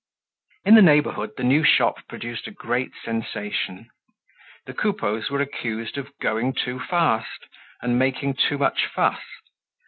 In 0.65 0.73
the 0.73 0.81
neighborhood 0.81 1.33
the 1.37 1.43
new 1.43 1.63
shop 1.63 2.07
produced 2.07 2.47
a 2.47 2.49
great 2.51 2.91
sensation. 3.05 3.91
The 4.65 4.73
Coupeaus 4.73 5.29
were 5.29 5.41
accused 5.41 5.95
of 5.95 6.17
going 6.19 6.53
too 6.53 6.79
fast, 6.79 7.45
and 7.83 7.99
making 7.99 8.33
too 8.33 8.57
much 8.57 8.87
fuss. 8.87 9.21